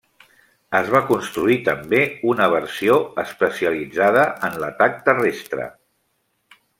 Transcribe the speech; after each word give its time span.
Es 0.77 0.87
va 0.93 1.01
construir 1.09 1.57
també 1.67 1.99
una 2.33 2.47
versió 2.55 2.97
especialitzada 3.27 4.23
en 4.51 4.57
l'atac 4.65 5.01
terrestre. 5.11 5.69